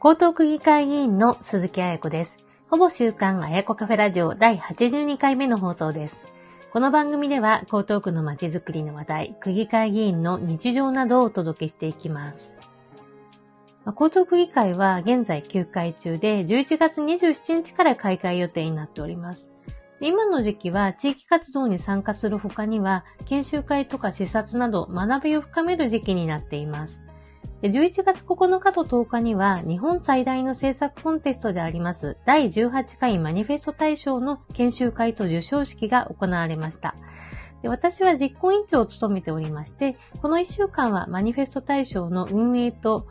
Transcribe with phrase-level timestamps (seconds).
[0.00, 2.36] 江東区議会議員の鈴木彩子です。
[2.70, 6.16] ほぼ週刊彩子カフェラジオ第82回目の放送です。
[6.72, 12.56] この番組では江東区の街づくりの話題、区議会議員の日常などをお届けしていきます。
[13.88, 19.50] 江東区議会は現在休会中で11月27日から開会予定になっております。
[20.00, 27.00] 今の時期は地域活動に参加する他には研修会とか視察など学びを深める時期になっています。
[27.62, 36.94] 11月9日と10日には日本最大の制作コンテストであります第18回マニフェスト大賞の研修会と授賞式が行われました。
[37.64, 43.08] 私は実行委員長を務めておりまして、この1週間はマニフェスト大賞の運営と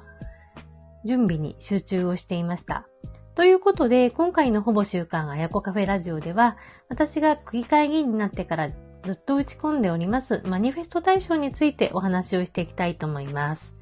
[1.03, 2.87] 準備に集中をしていました。
[3.35, 6.55] ということで、今回のほぼ週刊あやこカフェラジオでは、
[6.87, 8.69] 私が区議会議員になってから
[9.03, 13.76] ずっと打ち込んでおりますマニフェスト大賞についてお話をしていきたいと思います。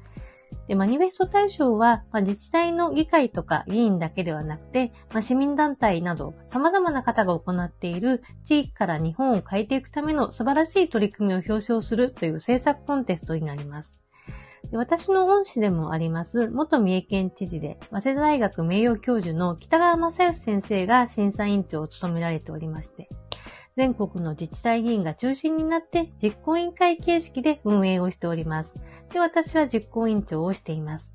[0.68, 13.96] で、マニフェスト対象は、まあ、自治体の議会とか議員だけではなくて、まあ、市民団体など様々な方が行っている地域から日本を変えていくための素晴らしい取り組みを表彰するという政策コンテストになります。
[14.70, 23.08] で私の恩師でもあります、元三重県知事で、早稲田大学名誉教授の北川正義先生が審査委員長を務められておりまして、
[23.76, 28.74] 全国の自治体議員が中心になって実行委員会形式で運営をしております。
[29.12, 31.12] で、私は実行委員長をしています。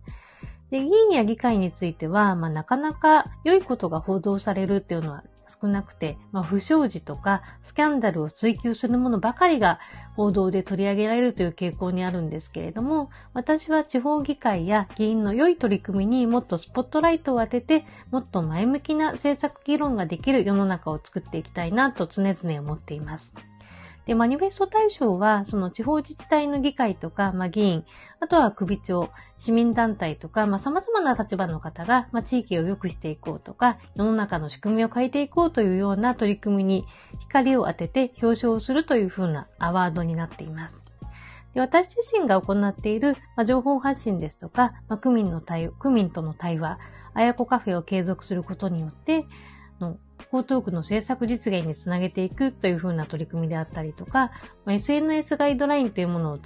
[0.69, 9.79] で、議員や議会については、まあ、なかなか良いことが報道されるっていうのは少なくて、まあ、不祥事とかスキャンダルを追求するものばかりが
[10.15, 23.33] 報道で取り上げられるという傾向にあるんですけれども、私は地方議会や議員の良い取り組みにもっとスポットライトを当てて、もっと前向きな政策議論ができる世の中を作っていきたいなと常々思っています。
[24.05, 27.85] で、マニフェスト対象は、その地方自治体の議会とか、まあ、議員、
[28.19, 36.85] あとは首長、市民団体とか、まあ、様々な立場の方が、まあ、地域を良くしていこうとか、世の中の仕組みを変えていこうというような取り組みに
[37.19, 40.83] 光を当てて表彰するというふうなアワードになっています。
[41.53, 46.79] で私自身が行っている、まあ、情報発信ですとか、まあ、区民の対区民との対話、
[47.13, 49.25] あやこカフェを継続することによって、
[49.81, 49.97] の
[50.33, 54.31] 江東区の政策実現につなげていくというふうな取り組みであったりとか、
[54.67, 56.39] SNS ガイドラインというものを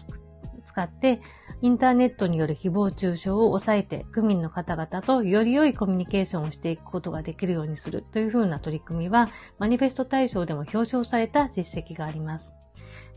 [0.65, 1.21] 使って、
[1.61, 9.29] インターネットによる誹謗中傷を抑えて、区民の方々とより良いコミュニケーションをしていくことができるようにするというふうな取り組みは、
[9.59, 12.55] マニフェスト対象でも表彰された実績があります。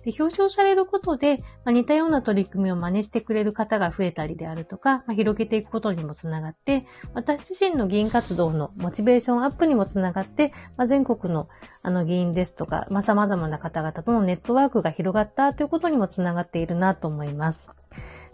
[0.04, 11.48] で表彰されることで、まあ、似たような取り組みを真似してくれる方が増えたりであるとか、まあ、広げていくことにもつながって、私自身の議員活動のモチベーションアップにもつながって、まあ、全国の
[11.82, 17.70] あの議員ですとか、まあ、様々な方々とのネットワークが広がったということにもつながっているなと思います。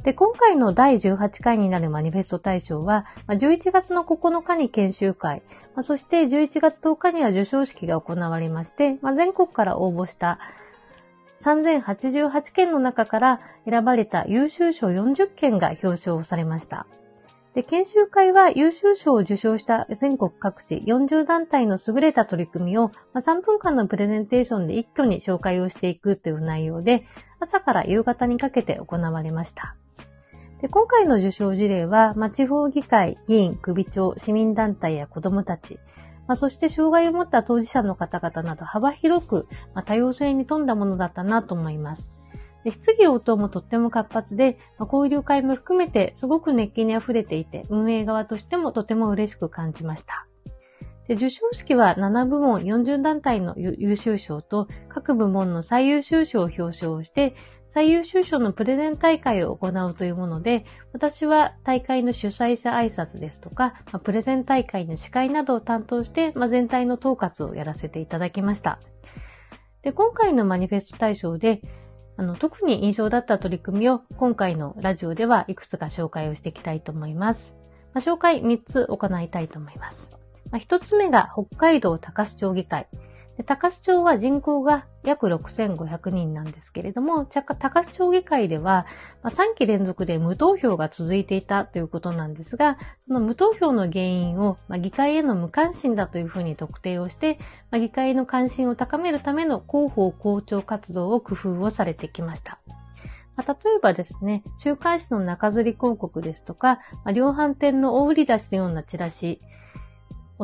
[0.02, 5.42] で、今回の第18回になるマニフェスト大賞は、11月の9日に研修会、
[5.80, 10.38] そして11月10日には授賞式が行われまして、全国から応募した
[11.44, 16.86] 3088件の中から選ばれた優秀賞40件が表彰されました。
[17.54, 27.06] で、研修会は優秀賞を受賞した全国各地40団体の優れた取り組みをま3分間のプレゼンテーションで一挙に紹介をしていくという内容で、
[27.38, 29.76] 朝から夕方にかけて行われました。
[30.62, 35.78] で今回の受賞事例は、ま、地方議会、議員、首長、市民団体や子どもたち、
[36.26, 42.10] まあ、そして障害を持った当事者の方々など幅広く、まあ、多様性に富んだものだったなと思います。
[42.64, 50.26] で質疑応答もとっても活発で、まあ、交流会も含めてすごく熱気に溢れていて、運営側としてもとても嬉しく感じました。
[51.06, 57.34] で授賞式は7部門40団体の優秀賞と各部門の最優秀賞を表彰して、
[57.74, 68.78] 最優秀賞のプレゼン大会を行うというもので、私は大会の主催者挨拶ですとか、まプレゼン大会の司会などを担当して、ま全体の統括をやらせていただきました。
[69.82, 71.62] で今回のマニフェスト大賞で、
[72.16, 77.56] あの特に印象だった取り組みを今回のラジオではいくつか紹介をしていきたいと思います。
[77.92, 80.10] まあ、紹介3つ行いたいと思います。
[80.52, 82.86] まあ、1つ目が北海道高須町議会。
[83.42, 88.86] 高須町は人口が約6500人なんですけれども、高須町議会では、
[89.24, 92.78] ま、3期連続で無投票が続いていたということなんですが、
[93.08, 97.40] その無投票の原因を、議会への無関心だというふうに特定をして、
[97.72, 102.60] 議会の関心を高めるための広報広聴活動を工夫をされてきました。
[103.36, 103.44] 例
[103.76, 109.40] えばですね、週刊誌の中吊り広告ですとか、ま、量販店の大売り出しのようなチラシ、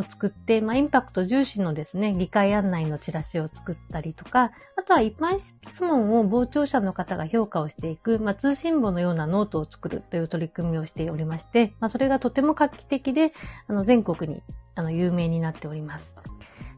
[0.01, 13.33] を作って、まあ、インパクト重視のですね、議会案内のチラシを作ったりとか、あとは一般質問を傍聴者の方が評価をしていく、まあ、通信簿のようなノートを作るという取り組みをしておりまして、まあ、それがとても画期的で、
[13.69, 14.43] あの、全国に、
[14.75, 16.15] あの、有名になっております。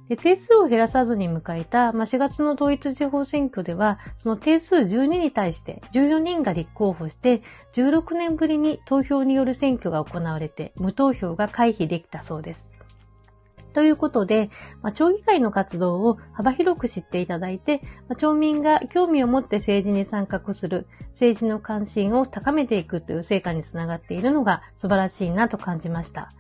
[0.08, 7.42] で定数を減らさずに迎えた、まあ、4月の統一地方選挙では、その定数12に対して14人が立候補して、
[7.72, 12.68] 16年ぶりに投票による選挙が行われて、無投票が回避できたそうです。
[13.72, 14.50] ということで、
[14.82, 26.32] まあ、町議会の活動を幅広く知っていただいて、まあ、町民が興味を持って政治に参画する、政治の関心を高めていくという成果につながっているのが素晴らしいなと感じました。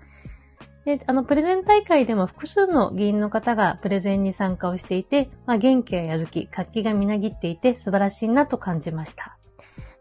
[0.84, 9.38] で、あの、プレゼン大会でも複数の議員の方がプレゼンに参加をしていて、まあ、元気ややる気、活気がみなぎっていて素晴らしいなと感じました。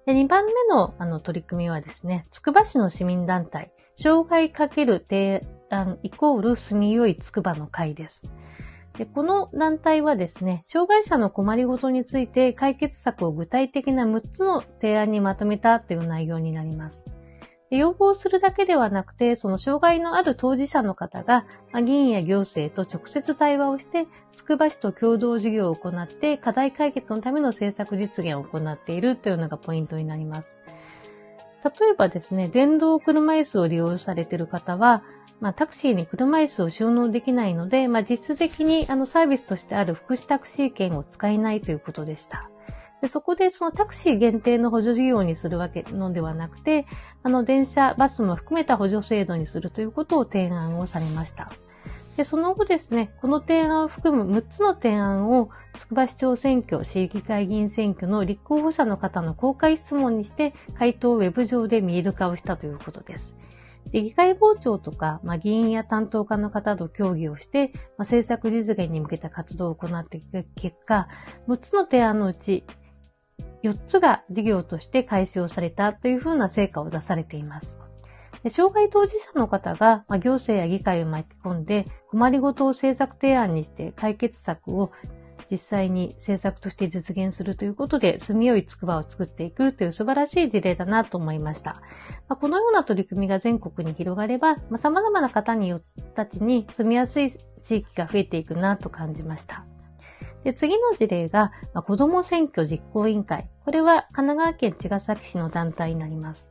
[0.05, 4.99] で、2番目のあの取り組みはですね、つくば市の市民団体、障害かける
[5.71, 8.23] 提案イコール住みよいつくばの会です。
[8.97, 17.09] でこの団体はですね、障害者の困りごとについて解決策を具体的な6つの提案にまとめたという内容になります。
[17.69, 30.53] 要望するだけではなくて、その障害のある当事者の方が、ま議員や行政と直接対話をして、つくば市と共同事業を行って、課題解決のための政策実現を行っているというのがポイントになります。
[31.63, 35.03] 例えばですね、電動車椅子を利用されている方は、
[35.41, 42.49] まあ、タクシーに車椅子を収納できないので、まあ、実質的にあのサービスとしてある福祉タクシー券を使えないということでした。
[43.01, 46.85] でそこでそのタクシー限定の補助事業にするわけのではなくて、
[47.23, 51.51] あの電車、バスも含めた補助制度にするということを提案をされました。
[52.15, 63.35] で、その後ですね、この提案を含む6つの提案を、つくば市長選挙、市議会議員選挙の立候補者の方の公開質問にして、回答をウェブ上で見える化をしたということです。
[63.91, 71.07] で議会傍聴とか、まあ、議員や担当家の方と協議をして、まあ、政策実現に向けた活動を行っていく結果、
[71.47, 72.63] 6つの提案のうち
[73.63, 77.79] 4つが事業として開始をされたというふうな成果を出されています。
[78.49, 84.91] 障害当事者の方が、ま行政や議会を巻き込んで困りごとを政策提案にして解決策を
[85.51, 91.81] 実際に政策として実現するということで、住みよいつくばを作っていくという素晴らしい事例だなと思いました。
[92.29, 95.83] まこのような取り組みが全国に広がれば、ま様々な方によっ
[96.15, 97.31] たちに住みやすい
[97.63, 99.65] 地域が増えていくなと感じました。
[100.43, 103.49] で、次の事例が、まあ、子ども選挙実行委員会。
[103.65, 106.50] これは神奈川県茅ヶ崎市の団体になります。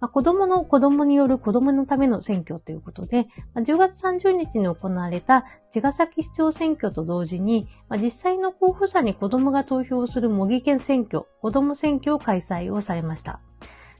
[0.00, 13.40] まあ、子供の子供による子供のための選挙ということで、まあ、10月30日に行われた茅ヶ崎市長選挙と同時に、まあ、実際の候補者に子供が投票する模擬県選挙、子供選挙を開催をされました。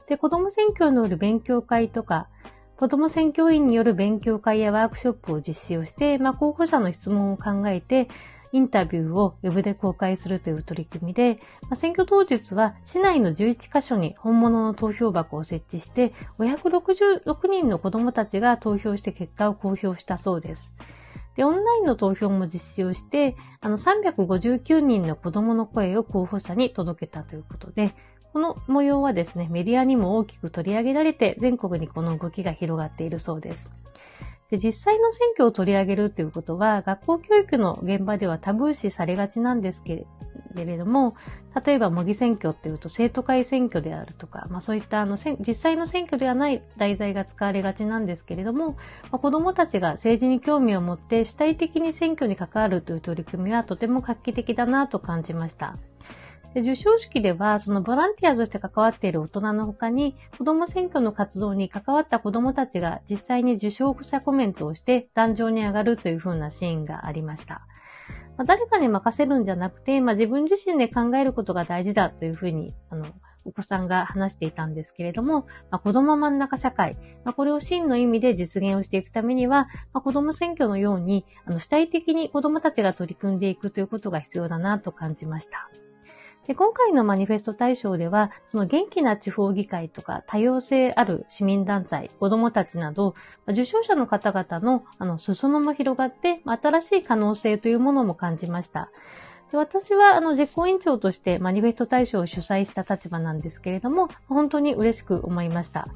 [0.07, 2.27] で、子供選挙による勉強会とか、
[2.77, 8.09] 子供選挙員による勉強会やワークショップを実施をして、まあ、候補者の質問を考えて、
[8.55, 20.73] インタビューをウェブで公開するという取り組みで、まあ、選挙当日は市内の11カ所に本物の投票箱を設置して、566人の子供たちが投票して結果を公表したそうです。
[21.35, 27.93] で、オンラインの投票も実施をして、あの、359人の子供の声を候補者に届けたということで、
[28.31, 33.73] この模様はですね、メディアにも大きく取り上げられて、全国にこの動きが広がっているそうです。
[34.55, 40.05] で実際の選挙を取り上げるということは、学校教育の現場ではタブー視されがちなんですけ
[40.55, 41.15] れども、
[41.65, 48.71] 例えば模擬選挙っていうと生徒会選挙であるとか、まあそういったあの実際の選挙ではない題材が使われがちなんですけれども、
[49.11, 55.77] まあ、子供たちが政治に興味を持って主体的に選挙に関わるという取り組みはとても画期的だなと感じました。
[56.55, 67.67] で授賞式では、そのボランティアとして関わっている大人の他に、子供選挙の活動に関わった子供たちが実際に受賞者コメントをして壇上に上がるという風なシーンがありました。
[68.37, 73.05] まあ、誰かに任せるんじゃなくて、まあ、自分自身で考えることが大事だという風に、あの、
[73.43, 76.95] お子さんが話していたんですけれども、まあ、子供真ん中社会、
[77.25, 85.69] まあ、これを真の意味で実現をしていくためには、まあ、子供選挙のように、あの主体的に子供たちが取り組んでいくということが必要だなと感じました。
[86.47, 93.15] で今回のマニフェスト大賞では、その元気な地方議会とか多様性ある市民団体、子供たちなど、
[93.47, 98.91] 受賞者の方々のあの裾野も広がって、新しい可能性というものも感じました。
[99.51, 105.87] で私はあの実行委員長としてマニフェスト大賞を主催した立場なんですけれども、本当に嬉しく思いました。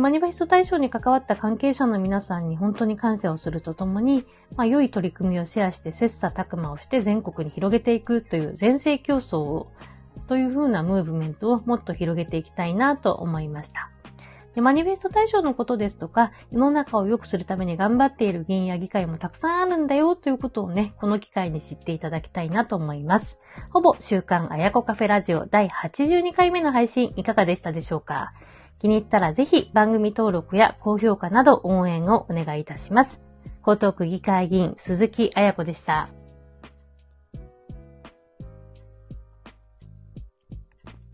[0.00, 4.26] マニフェスト対象に関わった関係者の皆さんに本当に感謝をするとともに、
[4.56, 9.70] まあ、良い取り組みをシェアして、切磋琢磨をして全国に広げていくという全盛競争を、
[10.26, 13.90] というふうなムーブメントをもっと広げていきたいなと思いました。
[14.54, 23.38] でマニフェスト対象のことですとか、世の中を良くするために頑張っている議員や議会もたくさんあるんだよということをね、この機会に知っていただきたいなと思います。
[23.70, 28.32] ほぼ週刊あやこカフェラジオ第82回目の配信いかがでしたでしょうか？
[28.78, 33.20] 気に入ったらぜひ番組登録や高評価など応援をお願いいたします。
[33.66, 36.08] 江東区議会議員鈴木彩子でした。